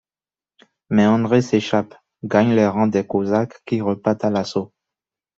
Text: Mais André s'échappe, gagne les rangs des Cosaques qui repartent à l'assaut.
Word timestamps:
Mais 0.89 1.05
André 1.05 1.43
s'échappe, 1.43 1.93
gagne 2.23 2.55
les 2.55 2.65
rangs 2.65 2.87
des 2.87 3.05
Cosaques 3.05 3.61
qui 3.67 3.81
repartent 3.81 4.25
à 4.25 4.31
l'assaut. 4.31 4.73